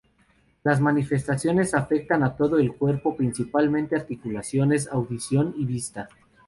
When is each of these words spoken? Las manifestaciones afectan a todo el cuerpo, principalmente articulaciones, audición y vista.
Las 0.63 0.81
manifestaciones 0.81 1.75
afectan 1.75 2.23
a 2.23 2.35
todo 2.35 2.57
el 2.57 2.73
cuerpo, 2.73 3.15
principalmente 3.15 3.95
articulaciones, 3.95 4.87
audición 4.87 5.53
y 5.55 5.65
vista. 5.65 6.09